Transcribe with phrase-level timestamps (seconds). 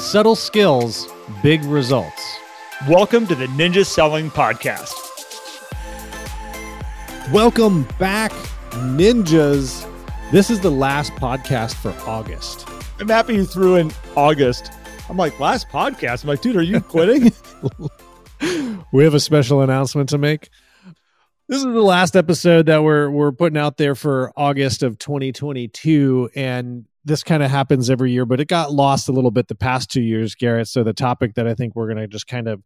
[0.00, 1.06] Subtle skills,
[1.42, 2.38] big results.
[2.88, 4.94] Welcome to the Ninja Selling Podcast.
[7.30, 8.32] Welcome back,
[8.70, 9.86] ninjas.
[10.32, 12.66] This is the last podcast for August.
[12.98, 14.72] I'm happy you threw in August.
[15.10, 16.24] I'm like, last podcast?
[16.24, 17.30] I'm like, dude, are you quitting?
[18.92, 20.48] we have a special announcement to make.
[21.46, 26.30] This is the last episode that we're we're putting out there for August of 2022
[26.34, 29.54] and this kind of happens every year, but it got lost a little bit the
[29.54, 30.68] past 2 years, Garrett.
[30.68, 32.62] So the topic that I think we're going to just kind of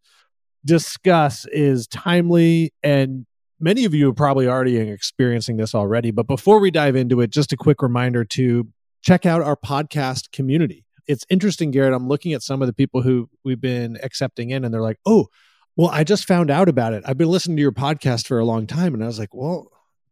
[0.64, 3.26] discuss is timely and
[3.60, 7.30] many of you are probably already experiencing this already, but before we dive into it,
[7.30, 8.66] just a quick reminder to
[9.02, 10.84] check out our podcast community.
[11.06, 11.94] It's interesting, Garrett.
[11.94, 14.98] I'm looking at some of the people who we've been accepting in, and they're like,
[15.06, 15.28] oh,
[15.76, 17.04] well, I just found out about it.
[17.06, 18.94] I've been listening to your podcast for a long time.
[18.94, 19.70] And I was like, well,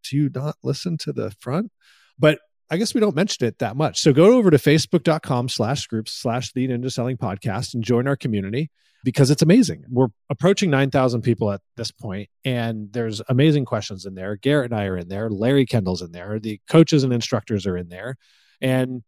[0.09, 1.73] do you not listen to the front?
[2.19, 2.39] But
[2.73, 4.01] I guess we don't mention it that much.
[4.01, 8.17] So go over to facebook.com slash groups slash the ninja selling podcast and join our
[8.17, 8.71] community
[9.05, 9.85] because it's amazing.
[9.91, 14.37] We're approaching 9,000 people at this point, and there's amazing questions in there.
[14.37, 15.29] Garrett and I are in there.
[15.29, 16.39] Larry Kendall's in there.
[16.41, 18.17] The coaches and instructors are in there.
[18.63, 19.03] And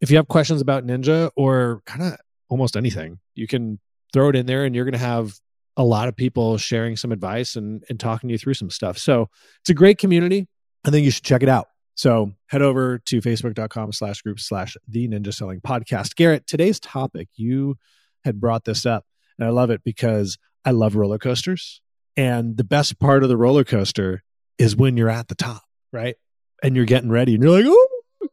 [0.00, 2.16] if you have questions about Ninja or kind of
[2.48, 3.80] almost anything, you can
[4.14, 5.34] throw it in there and you're going to have
[5.76, 8.96] a lot of people sharing some advice and, and talking you through some stuff.
[8.96, 9.28] So
[9.60, 10.48] it's a great community.
[10.86, 11.69] I think you should check it out.
[11.94, 16.14] So head over to facebook.com slash group slash the ninja selling podcast.
[16.14, 17.76] Garrett, today's topic, you
[18.24, 19.04] had brought this up
[19.38, 21.80] and I love it because I love roller coasters.
[22.16, 24.22] And the best part of the roller coaster
[24.58, 26.16] is when you're at the top, right?
[26.62, 27.88] And you're getting ready and you're like, oh,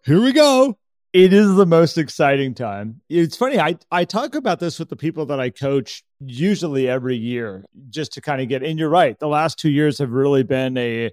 [0.05, 0.77] here we go.
[1.13, 3.01] It is the most exciting time.
[3.09, 3.59] It's funny.
[3.59, 8.13] I, I talk about this with the people that I coach usually every year just
[8.13, 9.17] to kind of get, and you're right.
[9.17, 11.11] The last two years have really been a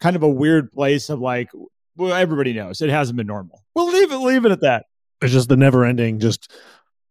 [0.00, 1.50] kind of a weird place of like,
[1.96, 3.62] well, everybody knows it hasn't been normal.
[3.74, 4.86] We'll leave it, leave it at that.
[5.22, 6.52] It's just the never ending, just,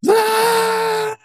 [0.08, 1.16] ah!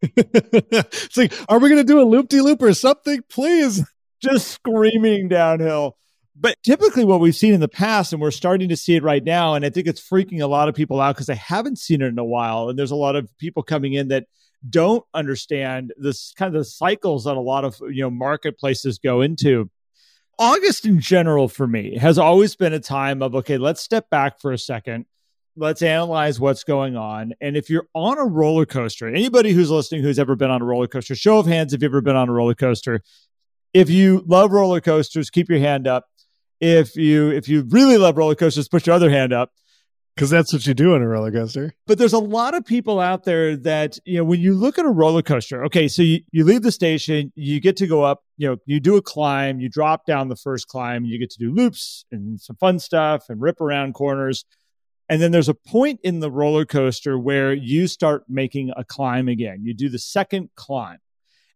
[0.02, 3.22] it's like, are we going to do a loop de loop or something?
[3.28, 3.84] Please.
[4.20, 5.96] Just screaming downhill.
[6.34, 9.22] But typically, what we've seen in the past, and we're starting to see it right
[9.22, 12.02] now, and I think it's freaking a lot of people out because they haven't seen
[12.02, 12.68] it in a while.
[12.68, 14.26] And there's a lot of people coming in that
[14.68, 19.20] don't understand this kind of the cycles that a lot of you know marketplaces go
[19.20, 19.70] into.
[20.38, 24.40] August in general for me has always been a time of okay, let's step back
[24.40, 25.06] for a second.
[25.56, 27.32] Let's analyze what's going on.
[27.40, 30.64] And if you're on a roller coaster, anybody who's listening who's ever been on a
[30.64, 33.02] roller coaster, show of hands if you've ever been on a roller coaster.
[33.74, 36.06] If you love roller coasters, keep your hand up
[36.60, 39.52] if you if you really love roller coasters, put your other hand up.
[40.18, 41.72] Because that's what you do on a roller coaster.
[41.86, 44.84] But there's a lot of people out there that, you know, when you look at
[44.84, 48.24] a roller coaster, okay, so you, you leave the station, you get to go up,
[48.36, 51.38] you know, you do a climb, you drop down the first climb, you get to
[51.38, 54.44] do loops and some fun stuff and rip around corners.
[55.08, 59.28] And then there's a point in the roller coaster where you start making a climb
[59.28, 59.60] again.
[59.62, 60.98] You do the second climb.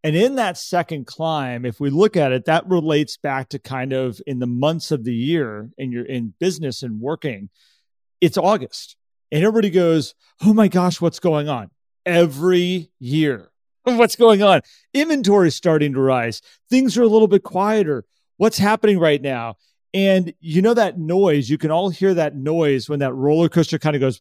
[0.05, 3.93] And in that second climb, if we look at it, that relates back to kind
[3.93, 7.49] of in the months of the year and you're in business and working,
[8.22, 8.97] it's August.
[9.31, 11.71] And everybody goes, Oh my gosh, what's going on?
[12.06, 13.50] Every year.
[13.84, 14.60] What's going on?
[14.94, 16.41] Inventory is starting to rise.
[16.71, 18.05] Things are a little bit quieter.
[18.37, 19.56] What's happening right now?
[19.93, 23.81] And you know that noise, you can all hear that noise when that roller coaster
[23.81, 24.21] kind of goes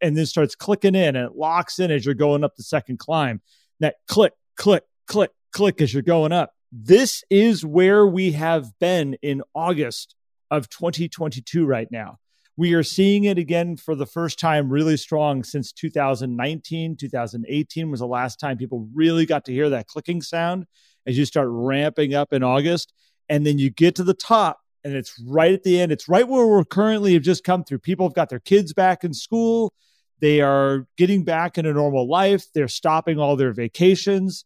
[0.00, 2.98] and then starts clicking in and it locks in as you're going up the second
[2.98, 3.42] climb.
[3.80, 6.52] That click, click, click, click as you're going up.
[6.72, 10.14] This is where we have been in August
[10.50, 12.18] of 2022 right now.
[12.56, 16.96] We are seeing it again for the first time really strong since 2019.
[16.96, 20.66] 2018 was the last time people really got to hear that clicking sound
[21.04, 22.92] as you start ramping up in August.
[23.28, 25.90] And then you get to the top and it's right at the end.
[25.90, 27.80] It's right where we're currently have just come through.
[27.80, 29.72] People have got their kids back in school.
[30.20, 32.46] They are getting back into normal life.
[32.54, 34.44] They're stopping all their vacations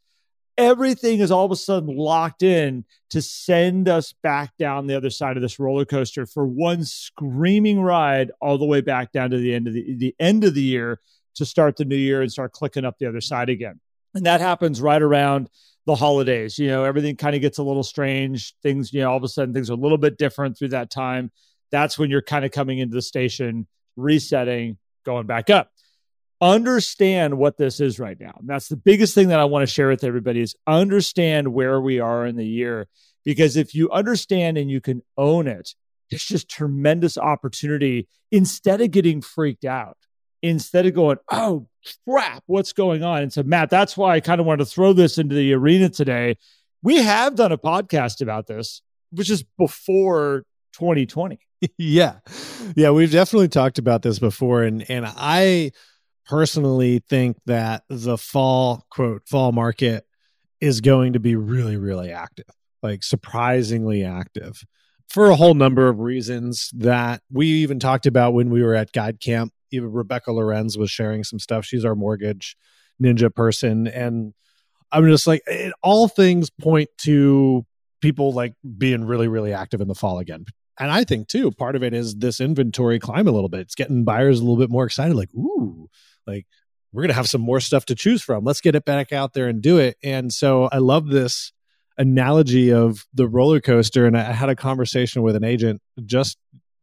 [0.58, 5.08] everything is all of a sudden locked in to send us back down the other
[5.08, 9.38] side of this roller coaster for one screaming ride all the way back down to
[9.38, 11.00] the end of the, the end of the year
[11.36, 13.80] to start the new year and start clicking up the other side again.
[14.14, 15.48] And that happens right around
[15.86, 16.58] the holidays.
[16.58, 18.54] You know, everything kind of gets a little strange.
[18.62, 20.90] Things, you know, all of a sudden things are a little bit different through that
[20.90, 21.30] time.
[21.70, 25.70] That's when you're kind of coming into the station, resetting, going back up
[26.40, 28.36] understand what this is right now.
[28.38, 31.80] And that's the biggest thing that I want to share with everybody is understand where
[31.80, 32.88] we are in the year.
[33.24, 35.74] Because if you understand and you can own it,
[36.10, 39.98] it's just tremendous opportunity instead of getting freaked out,
[40.42, 41.68] instead of going, oh,
[42.08, 43.22] crap, what's going on?
[43.22, 45.88] And so, Matt, that's why I kind of wanted to throw this into the arena
[45.88, 46.36] today.
[46.82, 48.80] We have done a podcast about this,
[49.10, 50.44] which is before
[50.74, 51.40] 2020.
[51.78, 52.18] yeah.
[52.76, 52.90] Yeah.
[52.90, 54.62] We've definitely talked about this before.
[54.62, 55.72] And, and I,
[56.28, 60.06] personally think that the fall quote fall market
[60.60, 62.44] is going to be really really active
[62.82, 64.62] like surprisingly active
[65.08, 68.92] for a whole number of reasons that we even talked about when we were at
[68.92, 69.52] guide camp.
[69.70, 71.64] Even rebecca lorenz was sharing some stuff.
[71.64, 72.56] She's our mortgage
[73.02, 73.86] ninja person.
[73.86, 74.34] And
[74.92, 77.66] i'm just like it, all things point to
[78.00, 80.44] people like being really really active in the fall again.
[80.78, 83.60] And i think too part of it is this inventory climb a little bit.
[83.60, 85.88] It's getting buyers a little bit more excited like ooh
[86.28, 86.46] like
[86.92, 88.44] we're going to have some more stuff to choose from.
[88.44, 89.96] Let's get it back out there and do it.
[90.02, 91.52] And so i love this
[91.96, 96.38] analogy of the roller coaster and i had a conversation with an agent just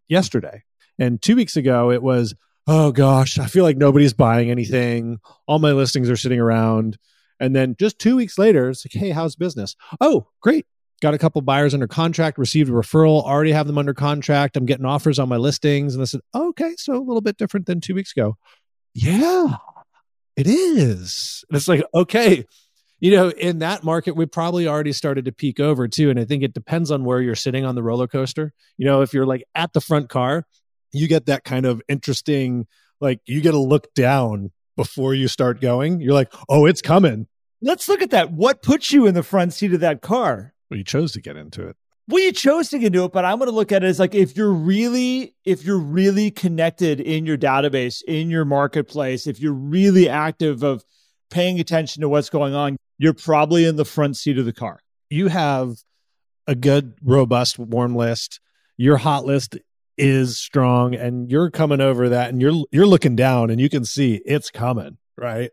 [0.09, 0.63] yesterday.
[0.99, 2.35] And two weeks ago it was
[2.67, 5.19] oh gosh i feel like nobody's buying anything.
[5.47, 6.97] All my listings are sitting around.
[7.39, 9.75] And then just two weeks later it's like hey how's business?
[10.01, 10.65] Oh great.
[11.01, 14.55] Got a couple buyers under contract, received a referral, already have them under contract.
[14.55, 15.93] I'm getting offers on my listings.
[15.93, 18.37] And I said, okay, so a little bit different than two weeks ago.
[18.95, 19.57] Yeah,
[20.37, 21.43] it is.
[21.49, 22.45] And it's like, okay,
[23.01, 26.09] you know, in that market, we probably already started to peak over too.
[26.09, 28.53] And I think it depends on where you're sitting on the roller coaster.
[28.77, 30.47] You know, if you're like at the front car,
[30.93, 32.67] you get that kind of interesting,
[33.01, 35.99] like you get to look down before you start going.
[35.99, 37.27] You're like, oh, it's coming.
[37.61, 38.31] Let's look at that.
[38.31, 40.53] What puts you in the front seat of that car?
[40.69, 41.75] Well, you chose to get into it.
[42.07, 43.99] Well, you chose to get into it, but I'm going to look at it as
[43.99, 49.39] like if you're really, if you're really connected in your database, in your marketplace, if
[49.39, 50.83] you're really active of
[51.31, 54.79] paying attention to what's going on, you're probably in the front seat of the car.
[55.09, 55.77] You have
[56.45, 58.39] a good, robust warm list.
[58.77, 59.57] Your hot list
[59.97, 63.85] is strong, and you're coming over that, and you're you're looking down, and you can
[63.85, 65.49] see it's coming, right?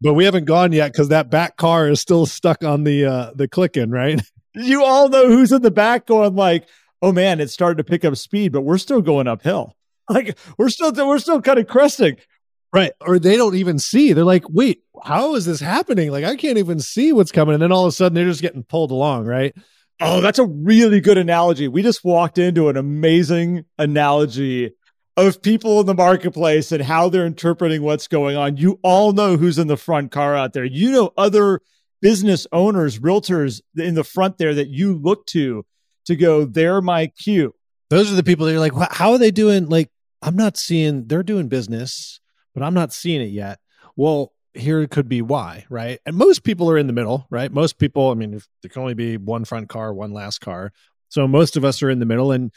[0.00, 3.30] But we haven't gone yet because that back car is still stuck on the uh
[3.34, 4.20] the clicking, right?
[4.54, 6.68] You all know who's in the back going like,
[7.02, 9.76] oh man, it's starting to pick up speed, but we're still going uphill.
[10.10, 12.18] Like we're still we're still kind of cresting.
[12.74, 12.92] Right.
[13.00, 14.12] Or they don't even see.
[14.12, 16.10] They're like, wait, how is this happening?
[16.10, 17.54] Like I can't even see what's coming.
[17.54, 19.56] And then all of a sudden they're just getting pulled along, right?
[20.00, 21.68] Oh, that's a really good analogy.
[21.68, 24.72] We just walked into an amazing analogy
[25.16, 28.56] of people in the marketplace and how they're interpreting what's going on.
[28.56, 30.64] You all know who's in the front car out there.
[30.64, 31.60] You know other
[32.04, 35.64] business owners, realtors in the front there that you look to
[36.04, 37.54] to go, they're my cue.
[37.88, 39.70] Those are the people that you're like, how are they doing?
[39.70, 39.90] Like,
[40.20, 42.20] I'm not seeing, they're doing business,
[42.52, 43.58] but I'm not seeing it yet.
[43.96, 45.98] Well, here could be why, right?
[46.04, 47.50] And most people are in the middle, right?
[47.50, 50.72] Most people, I mean, there can only be one front car, one last car.
[51.08, 52.32] So most of us are in the middle.
[52.32, 52.52] And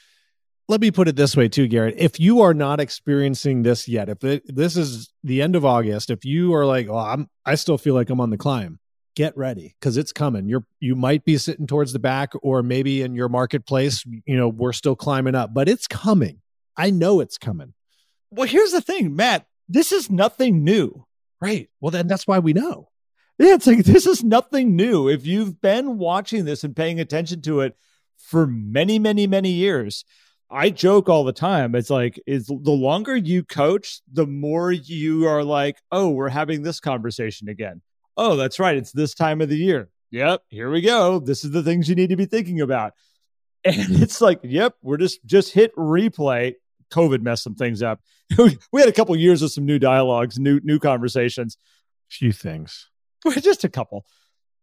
[0.68, 1.96] let me put it this way too, Garrett.
[1.98, 6.10] If you are not experiencing this yet, if it, this is the end of August,
[6.10, 8.80] if you are like, oh, I'm, I still feel like I'm on the climb,
[9.18, 10.48] get ready because it's coming.
[10.48, 14.48] You're you might be sitting towards the back or maybe in your marketplace, you know,
[14.48, 16.40] we're still climbing up, but it's coming.
[16.78, 17.74] I know it's coming.
[18.30, 19.48] Well, here's the thing, Matt.
[19.68, 21.08] This is nothing new.
[21.42, 21.68] Right.
[21.82, 22.90] Well, then that's why we know.
[23.40, 25.10] Yeah, it's like this is nothing new.
[25.10, 27.76] If you've been watching this and paying attention to it
[28.18, 30.06] for many, many, many years,
[30.48, 31.74] I joke all the time.
[31.74, 36.62] It's like is the longer you coach, the more you are like, "Oh, we're having
[36.62, 37.82] this conversation again."
[38.18, 38.76] Oh, that's right.
[38.76, 39.90] It's this time of the year.
[40.12, 41.20] Yep, here we go.
[41.20, 42.94] This is the things you need to be thinking about.
[43.66, 46.54] And it's like, yep, we're just just hit replay.
[46.94, 48.00] COVID messed some things up.
[48.38, 51.58] we had a couple years of some new dialogues, new new conversations.
[52.08, 52.90] Few things.
[53.42, 54.06] Just a couple.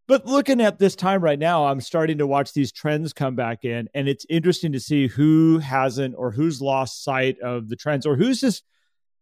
[0.07, 3.65] But looking at this time right now, I'm starting to watch these trends come back
[3.65, 8.07] in, and it's interesting to see who hasn't or who's lost sight of the trends
[8.07, 8.65] or who's just,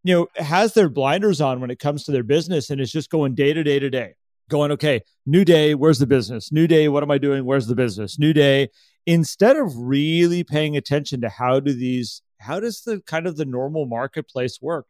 [0.03, 3.09] you know, has their blinders on when it comes to their business and is just
[3.09, 4.13] going day to day to day
[4.49, 6.51] going, okay, new day, where's the business?
[6.51, 7.45] New day, what am I doing?
[7.45, 8.19] Where's the business?
[8.19, 8.69] New day.
[9.05, 13.45] Instead of really paying attention to how do these, how does the kind of the
[13.45, 14.85] normal marketplace work?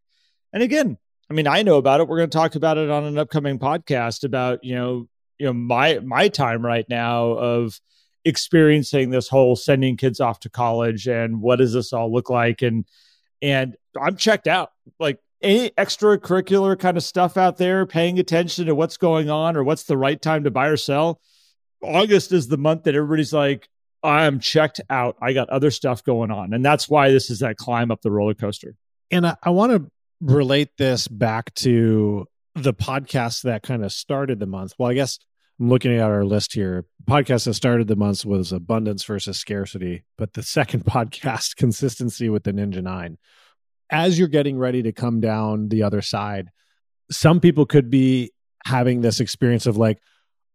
[0.51, 0.97] And again,
[1.29, 2.07] I mean, I know about it.
[2.07, 5.07] We're going to talk about it on an upcoming podcast about, you know,
[5.39, 7.79] you know, my my time right now of
[8.23, 12.61] experiencing this whole sending kids off to college and what does this all look like
[12.61, 12.85] and
[13.41, 14.71] and I'm checked out.
[14.99, 19.63] Like any extracurricular kind of stuff out there, paying attention to what's going on or
[19.63, 21.19] what's the right time to buy or sell,
[21.81, 23.67] August is the month that everybody's like,
[24.01, 25.17] I'm checked out.
[25.21, 26.53] I got other stuff going on.
[26.53, 28.75] And that's why this is that climb up the roller coaster.
[29.11, 34.39] And I, I want to relate this back to the podcast that kind of started
[34.39, 34.73] the month.
[34.77, 35.19] Well, I guess
[35.59, 36.85] I'm looking at our list here.
[37.05, 42.43] Podcast that started the month was abundance versus scarcity, but the second podcast, consistency with
[42.43, 43.17] the Ninja Nine
[43.89, 46.49] as you're getting ready to come down the other side,
[47.11, 48.31] some people could be
[48.65, 49.99] having this experience of like,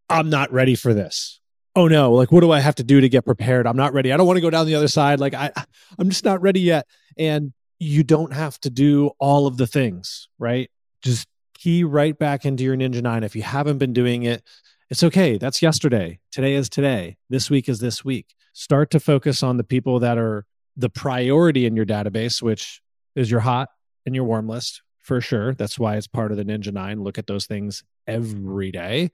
[0.08, 1.40] I'm not ready for this.
[1.76, 3.66] Oh no, like what do I have to do to get prepared?
[3.66, 4.12] I'm not ready.
[4.12, 5.20] I don't want to go down the other side.
[5.20, 5.52] Like I
[5.98, 6.86] I'm just not ready yet.
[7.16, 10.70] And you don't have to do all of the things, right?
[11.02, 13.22] Just key right back into your Ninja 9.
[13.22, 14.42] If you haven't been doing it,
[14.90, 15.38] it's okay.
[15.38, 16.18] That's yesterday.
[16.32, 17.18] Today is today.
[17.28, 18.34] This week is this week.
[18.54, 22.80] Start to focus on the people that are the priority in your database, which
[23.18, 23.68] is your hot
[24.06, 25.54] and your warm list for sure.
[25.54, 27.02] That's why it's part of the Ninja 9.
[27.02, 29.10] Look at those things every day.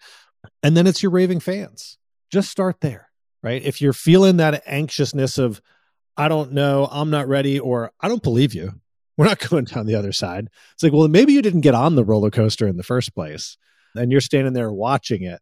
[0.63, 1.99] And then it's your raving fans.
[2.31, 3.09] Just start there,
[3.43, 3.63] right?
[3.63, 5.61] If you're feeling that anxiousness of,
[6.17, 8.73] I don't know, I'm not ready, or I don't believe you,
[9.17, 10.49] we're not going down the other side.
[10.75, 13.57] It's like, well, maybe you didn't get on the roller coaster in the first place
[13.95, 15.41] and you're standing there watching it.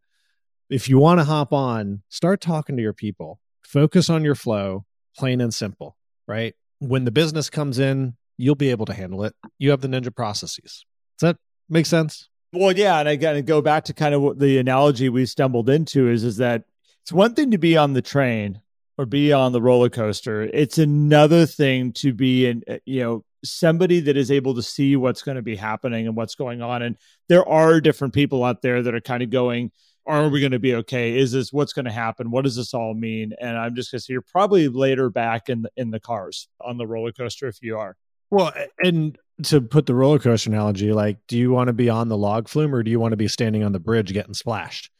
[0.70, 4.84] If you want to hop on, start talking to your people, focus on your flow,
[5.16, 6.54] plain and simple, right?
[6.78, 9.34] When the business comes in, you'll be able to handle it.
[9.58, 10.84] You have the ninja processes.
[11.18, 11.36] Does that
[11.68, 12.28] make sense?
[12.52, 15.70] Well, yeah, and again, to go back to kind of what the analogy we stumbled
[15.70, 16.64] into is is that
[17.02, 18.60] it's one thing to be on the train
[18.98, 20.42] or be on the roller coaster.
[20.42, 24.96] It's another thing to be in, uh, you know, somebody that is able to see
[24.96, 26.82] what's going to be happening and what's going on.
[26.82, 26.96] And
[27.28, 29.70] there are different people out there that are kind of going,
[30.04, 31.16] are we going to be okay?
[31.16, 32.30] Is this what's going to happen?
[32.30, 33.34] What does this all mean?
[33.40, 36.48] And I'm just going to say you're probably later back in the, in the cars
[36.60, 37.96] on the roller coaster if you are.
[38.32, 42.08] Well, and to put the roller coaster analogy, like, do you want to be on
[42.08, 44.90] the log flume or do you want to be standing on the bridge getting splashed?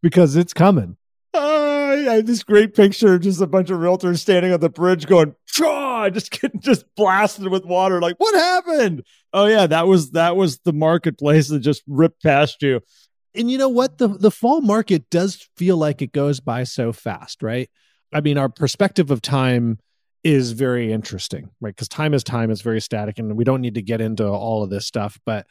[0.00, 0.96] Because it's coming.
[1.34, 5.06] I have this great picture of just a bunch of realtors standing on the bridge
[5.06, 6.08] going, Pshaw!
[6.14, 8.00] just getting just blasted with water.
[8.00, 9.02] Like, what happened?
[9.34, 12.80] Oh yeah, that was that was the marketplace that just ripped past you.
[13.34, 13.98] And you know what?
[13.98, 17.68] The the fall market does feel like it goes by so fast, right?
[18.14, 19.78] I mean, our perspective of time
[20.24, 21.74] is very interesting, right?
[21.74, 24.62] Because time is time, it's very static, and we don't need to get into all
[24.62, 25.18] of this stuff.
[25.24, 25.46] But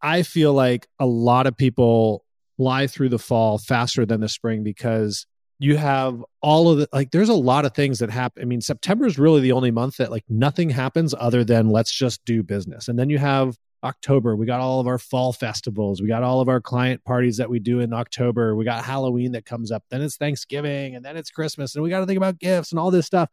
[0.00, 2.24] I feel like a lot of people
[2.56, 5.26] fly through the fall faster than the spring because
[5.58, 8.60] you have all of the like there's a lot of things that happen i mean
[8.60, 12.42] september is really the only month that like nothing happens other than let's just do
[12.42, 16.22] business and then you have october we got all of our fall festivals we got
[16.22, 19.70] all of our client parties that we do in october we got halloween that comes
[19.70, 22.72] up then it's thanksgiving and then it's christmas and we got to think about gifts
[22.72, 23.28] and all this stuff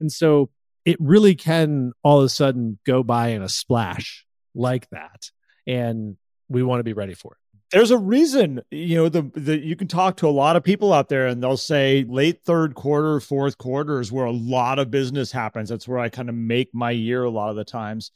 [0.00, 0.50] and so
[0.84, 5.30] it really can all of a sudden go by in a splash like that
[5.66, 6.16] and
[6.48, 7.38] we want to be ready for it.
[7.72, 10.92] There's a reason you know the, the you can talk to a lot of people
[10.92, 14.90] out there and they'll say late third quarter fourth quarter is where a lot of
[14.90, 15.70] business happens.
[15.70, 18.12] That's where i kind of make my year a lot of the times.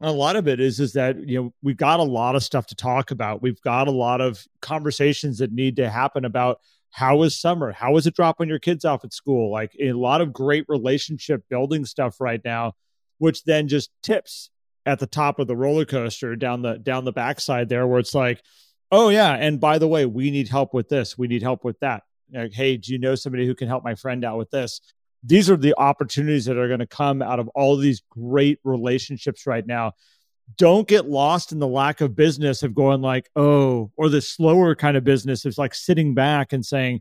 [0.00, 2.42] And a lot of it is is that you know we've got a lot of
[2.42, 3.42] stuff to talk about.
[3.42, 6.60] We've got a lot of conversations that need to happen about
[6.92, 7.72] how was summer?
[7.72, 9.50] How was it dropping your kids off at school?
[9.50, 12.74] Like a lot of great relationship building stuff right now
[13.22, 14.50] which then just tips
[14.84, 18.16] at the top of the roller coaster down the down the backside there where it's
[18.16, 18.42] like
[18.90, 21.16] oh yeah and by the way we need help with this.
[21.16, 22.02] We need help with that.
[22.32, 24.80] Like hey do you know somebody who can help my friend out with this?
[25.22, 29.46] These are the opportunities that are going to come out of all these great relationships
[29.46, 29.92] right now
[30.56, 34.74] don't get lost in the lack of business of going like oh or the slower
[34.74, 37.00] kind of business is like sitting back and saying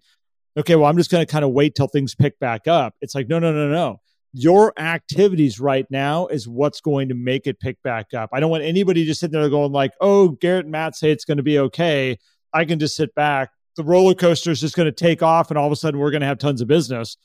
[0.57, 3.15] okay well i'm just going to kind of wait till things pick back up it's
[3.15, 3.99] like no no no no
[4.33, 8.29] your activities right now is what's going to make it pick back up.
[8.31, 11.25] I don't want anybody just sitting there going like, "Oh, Garrett and Matt say it's
[11.25, 12.17] going to be okay."
[12.53, 13.49] I can just sit back.
[13.75, 16.11] The roller coaster is just going to take off, and all of a sudden we're
[16.11, 17.17] going to have tons of business.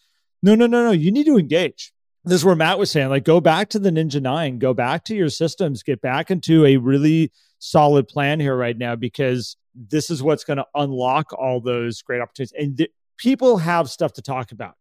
[0.42, 0.90] No, no, no, no.
[0.90, 1.92] You need to engage.
[2.26, 5.04] This is where Matt was saying, like, go back to the Ninja Nine, go back
[5.04, 7.30] to your systems, get back into a really
[7.60, 12.20] solid plan here right now because this is what's going to unlock all those great
[12.20, 12.52] opportunities.
[12.58, 14.74] And th- people have stuff to talk about.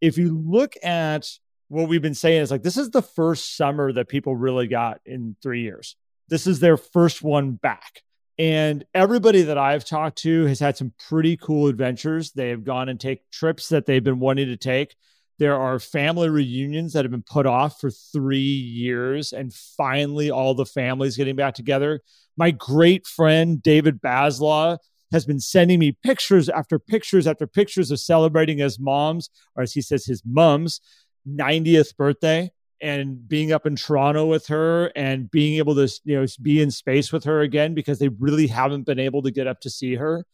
[0.00, 1.28] If you look at
[1.68, 5.00] what we've been saying is like this is the first summer that people really got
[5.04, 5.96] in three years.
[6.28, 8.02] This is their first one back.
[8.38, 12.32] And everybody that I've talked to has had some pretty cool adventures.
[12.32, 14.96] They have gone and take trips that they've been wanting to take.
[15.38, 20.54] There are family reunions that have been put off for three years, and finally, all
[20.54, 22.00] the families getting back together.
[22.36, 24.78] My great friend David Baslaw
[25.12, 29.72] has been sending me pictures after pictures after pictures of celebrating his moms, or as
[29.72, 30.80] he says, his mums
[31.28, 32.50] 90th birthday
[32.80, 36.70] and being up in Toronto with her and being able to you know be in
[36.70, 39.94] space with her again because they really haven't been able to get up to see
[39.94, 40.24] her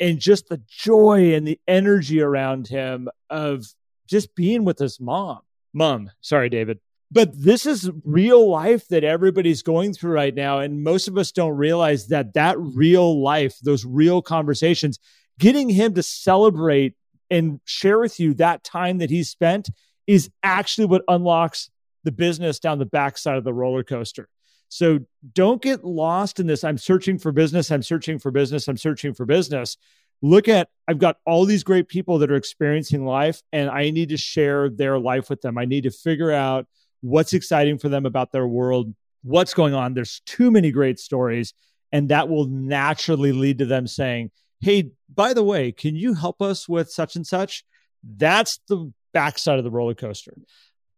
[0.00, 3.64] and just the joy and the energy around him of
[4.08, 5.40] just being with his mom
[5.72, 6.78] mom sorry david
[7.10, 11.32] but this is real life that everybody's going through right now and most of us
[11.32, 14.98] don't realize that that real life those real conversations
[15.38, 16.94] getting him to celebrate
[17.30, 19.68] and share with you that time that he spent
[20.06, 21.70] is actually what unlocks
[22.04, 24.28] the business down the backside of the roller coaster.
[24.68, 25.00] So
[25.32, 26.64] don't get lost in this.
[26.64, 27.70] I'm searching for business.
[27.70, 28.68] I'm searching for business.
[28.68, 29.76] I'm searching for business.
[30.24, 34.08] Look at, I've got all these great people that are experiencing life, and I need
[34.08, 35.58] to share their life with them.
[35.58, 36.66] I need to figure out
[37.02, 39.92] what's exciting for them about their world, what's going on.
[39.92, 41.52] There's too many great stories.
[41.92, 46.40] And that will naturally lead to them saying, Hey, by the way, can you help
[46.40, 47.62] us with such and such?
[48.02, 50.32] That's the backside of the roller coaster.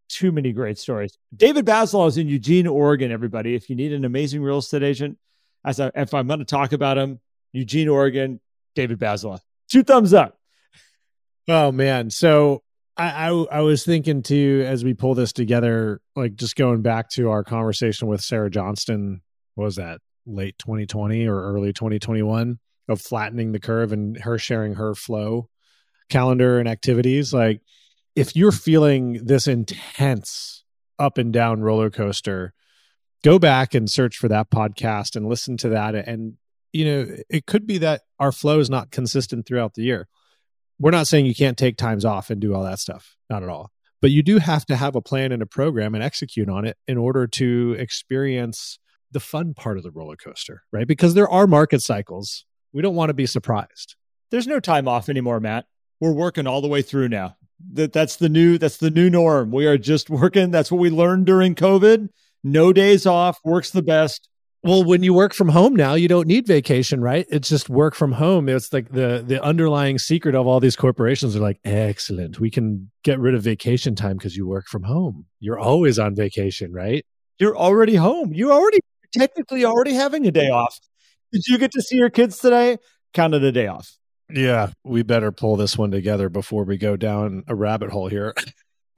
[0.08, 1.18] Too many great stories.
[1.36, 3.56] David Bazelon is in Eugene, Oregon, everybody.
[3.56, 5.18] If you need an amazing real estate agent,
[5.64, 7.18] as I, if I'm going to talk about him,
[7.52, 8.38] Eugene, Oregon,
[8.76, 9.40] David Bazelon.
[9.68, 10.38] Two thumbs up.
[11.48, 12.10] Oh man.
[12.10, 12.62] So
[12.96, 17.10] I, I, I was thinking too as we pull this together, like just going back
[17.10, 19.22] to our conversation with Sarah Johnston.
[19.54, 24.74] What was that late 2020 or early 2021 of flattening the curve and her sharing
[24.74, 25.48] her flow
[26.08, 27.32] calendar and activities?
[27.32, 27.60] Like
[28.14, 30.64] if you're feeling this intense
[30.98, 32.54] up and down roller coaster,
[33.22, 35.94] go back and search for that podcast and listen to that.
[35.94, 36.34] And,
[36.76, 40.08] you know, it could be that our flow is not consistent throughout the year
[40.78, 43.48] we're not saying you can't take times off and do all that stuff, not at
[43.48, 43.70] all.
[44.02, 46.76] But you do have to have a plan and a program and execute on it
[46.86, 48.78] in order to experience
[49.10, 50.86] the fun part of the roller coaster, right?
[50.86, 52.44] Because there are market cycles.
[52.72, 53.96] We don't want to be surprised.
[54.30, 55.66] There's no time off anymore, Matt.
[55.98, 57.36] We're working all the way through now.
[57.72, 59.50] That that's the new that's the new norm.
[59.50, 60.50] We are just working.
[60.50, 62.08] That's what we learned during COVID.
[62.44, 64.28] No days off works the best
[64.66, 67.26] well when you work from home now you don't need vacation right?
[67.30, 68.48] It's just work from home.
[68.48, 72.40] It's like the the underlying secret of all these corporations are like excellent.
[72.40, 75.26] We can get rid of vacation time because you work from home.
[75.40, 77.04] You're always on vacation right?
[77.38, 78.32] You're already home.
[78.32, 78.80] You already
[79.16, 80.78] technically already having a day off.
[81.32, 82.78] Did you get to see your kids today?
[83.14, 83.96] Count it a day off.
[84.28, 88.34] Yeah we better pull this one together before we go down a rabbit hole here.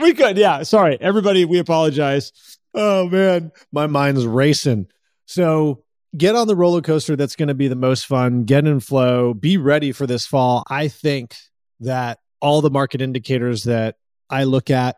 [0.00, 0.62] We could yeah.
[0.62, 0.96] Sorry.
[1.00, 2.30] Everybody we apologize.
[2.72, 3.50] Oh man.
[3.72, 4.87] My mind's racing
[5.28, 5.85] so
[6.16, 9.35] get on the roller coaster that's going to be the most fun, get in flow,
[9.35, 10.64] be ready for this fall.
[10.70, 11.37] I think
[11.80, 13.97] that all the market indicators that
[14.30, 14.97] I look at,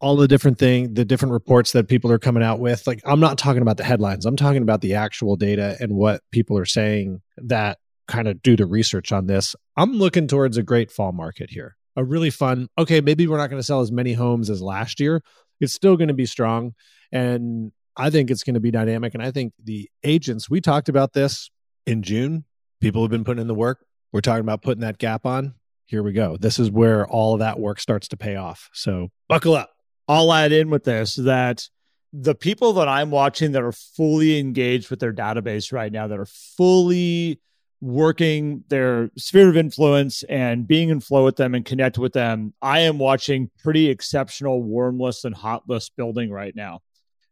[0.00, 3.20] all the different thing, the different reports that people are coming out with, like I'm
[3.20, 4.24] not talking about the headlines.
[4.24, 7.76] I'm talking about the actual data and what people are saying that
[8.08, 9.54] kind of do the research on this.
[9.76, 11.76] I'm looking towards a great fall market here.
[11.96, 15.00] A really fun, okay, maybe we're not going to sell as many homes as last
[15.00, 15.22] year.
[15.60, 16.74] It's still going to be strong.
[17.12, 19.14] And I think it's going to be dynamic.
[19.14, 21.50] And I think the agents, we talked about this
[21.86, 22.44] in June.
[22.80, 23.84] People have been putting in the work.
[24.12, 25.54] We're talking about putting that gap on.
[25.86, 26.36] Here we go.
[26.36, 28.68] This is where all of that work starts to pay off.
[28.72, 29.70] So buckle up.
[30.08, 31.68] I'll add in with this that
[32.12, 36.18] the people that I'm watching that are fully engaged with their database right now, that
[36.18, 37.40] are fully
[37.80, 42.54] working their sphere of influence and being in flow with them and connect with them,
[42.62, 45.64] I am watching pretty exceptional warm and hot
[45.96, 46.80] building right now.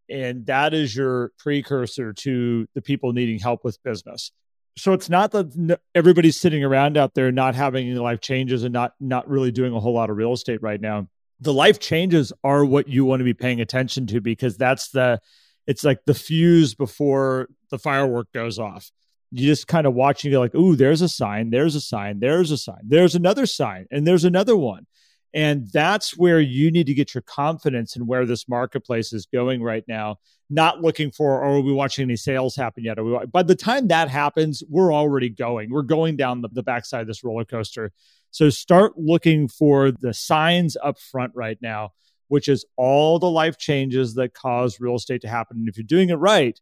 [0.09, 4.33] And that is your precursor to the people needing help with business.
[4.77, 8.73] So it's not that everybody's sitting around out there not having any life changes and
[8.73, 11.09] not not really doing a whole lot of real estate right now.
[11.41, 15.21] The life changes are what you want to be paying attention to because that's the
[15.67, 18.91] it's like the fuse before the firework goes off.
[19.31, 22.21] You just kind of watch and go like, "Ooh, there's a sign, there's a sign,
[22.21, 24.87] there's a sign, there's another sign, and there's another one."
[25.35, 29.63] And that's where you need to get your confidence in where this marketplace is going
[29.63, 30.19] right now.
[30.49, 33.01] Not looking for, oh, are we watching any sales happen yet?
[33.01, 35.73] Are we, by the time that happens, we're already going.
[35.73, 37.91] We're going down the, the backside of this roller coaster.
[38.31, 41.91] So start looking for the signs up front right now,
[42.29, 45.57] which is all the life changes that cause real estate to happen.
[45.57, 46.61] And if you're doing it right,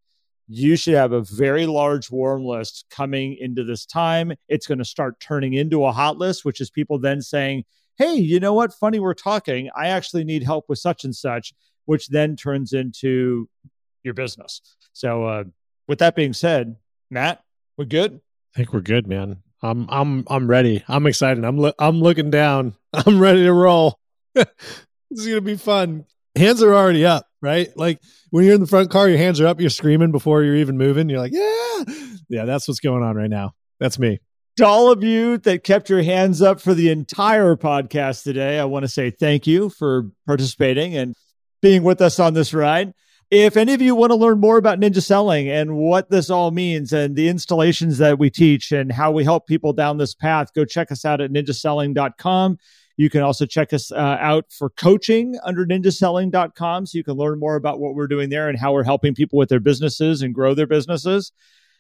[0.49, 4.33] you should have a very large warm list coming into this time.
[4.49, 7.65] It's going to start turning into a hot list, which is people then saying,
[7.97, 8.73] hey, you know what?
[8.73, 9.71] Funny we're talking.
[9.75, 11.53] I actually need help with such and such,
[11.85, 13.49] which then turns into
[14.03, 14.61] your business.
[14.93, 15.45] So, uh,
[15.89, 16.77] with that being said,
[17.11, 17.43] Matt,
[17.77, 18.21] we're good.
[18.55, 19.39] I think we're good, man.
[19.63, 20.83] I'm I'm I'm ready.
[20.89, 21.45] I'm excited.
[21.45, 22.75] I'm lo- I'm looking down.
[22.93, 23.99] I'm ready to roll.
[24.35, 24.47] this
[25.11, 26.05] is gonna be fun.
[26.35, 27.69] Hands are already up, right?
[27.77, 28.01] Like
[28.31, 29.61] when you're in the front car, your hands are up.
[29.61, 31.09] You're screaming before you're even moving.
[31.09, 31.85] You're like, yeah,
[32.29, 32.45] yeah.
[32.45, 33.55] That's what's going on right now.
[33.79, 34.21] That's me
[34.57, 38.65] to all of you that kept your hands up for the entire podcast today, I
[38.65, 41.15] want to say thank you for participating and
[41.61, 42.93] being with us on this ride.
[43.31, 46.51] If any of you want to learn more about ninja selling and what this all
[46.51, 50.53] means and the installations that we teach and how we help people down this path,
[50.55, 52.59] go check us out at ninjaselling.com.
[52.99, 57.39] You can also check us uh, out for coaching under ninjaselling.com so you can learn
[57.39, 60.35] more about what we're doing there and how we're helping people with their businesses and
[60.35, 61.33] grow their businesses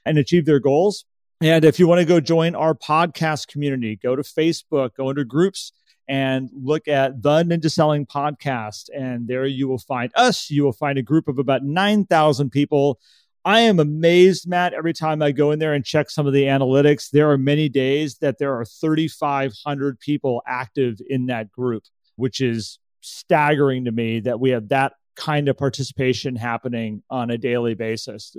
[0.06, 1.04] and achieve their goals.
[1.42, 5.24] And if you want to go join our podcast community, go to Facebook, go into
[5.24, 5.72] groups
[6.07, 8.90] and look at the Ninja Selling Podcast.
[8.94, 10.52] And there you will find us.
[10.52, 13.00] You will find a group of about 9,000 people.
[13.44, 16.44] I am amazed, Matt, every time I go in there and check some of the
[16.44, 17.11] analytics.
[17.11, 21.83] There are many days that there are 3,500 people active in that group,
[22.14, 27.37] which is staggering to me that we have that kind of participation happening on a
[27.37, 28.37] daily basis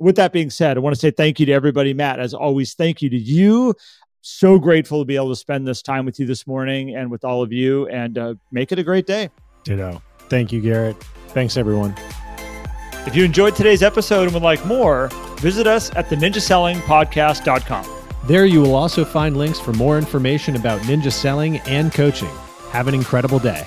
[0.00, 1.94] with that being said, I want to say thank you to everybody.
[1.94, 3.74] Matt, as always, thank you to you.
[4.22, 7.24] So grateful to be able to spend this time with you this morning and with
[7.24, 9.30] all of you and uh, make it a great day.
[9.64, 10.02] Ditto.
[10.28, 10.96] Thank you, Garrett.
[11.28, 11.94] Thanks, everyone.
[13.06, 15.08] If you enjoyed today's episode and would like more,
[15.38, 17.86] visit us at the ninjasellingpodcast.com.
[18.26, 22.28] There you will also find links for more information about ninja selling and coaching.
[22.70, 23.66] Have an incredible day.